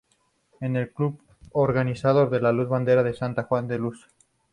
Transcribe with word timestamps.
Es 0.59 0.73
el 0.73 0.91
club 0.93 1.21
organizador 1.51 2.31
de 2.31 2.41
la 2.41 2.51
Bandera 2.51 3.03
de 3.03 3.13
San 3.13 3.35
Juan 3.35 3.67
de 3.67 3.77
Luz. 3.77 4.07